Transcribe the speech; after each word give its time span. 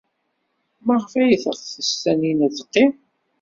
Maɣef 0.85 1.13
ay 1.21 1.35
teɣtes 1.43 1.91
Taninna 2.03 2.43
ad 2.47 2.53
teqqim? 2.57 2.91